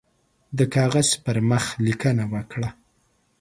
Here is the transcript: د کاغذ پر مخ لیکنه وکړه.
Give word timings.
د 0.57 0.59
کاغذ 0.75 1.09
پر 1.23 1.37
مخ 1.49 1.63
لیکنه 1.85 2.23
وکړه. 2.33 2.69